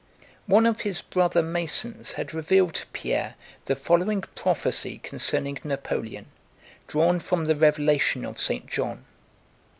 One 0.47 0.65
of 0.65 0.81
his 0.81 0.99
brother 1.01 1.43
Masons 1.43 2.13
had 2.13 2.33
revealed 2.33 2.73
to 2.73 2.87
Pierre 2.87 3.35
the 3.65 3.75
following 3.75 4.21
prophecy 4.33 4.97
concerning 5.03 5.59
Napoleon, 5.63 6.25
drawn 6.87 7.19
from 7.19 7.45
the 7.45 7.55
Revelation 7.55 8.25
of 8.25 8.41
St. 8.41 8.65
John. 8.65 9.05